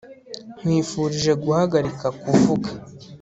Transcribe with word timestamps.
nkwifurije 0.59 1.31
guhagarika 1.43 2.05
kuvuga 2.21 2.69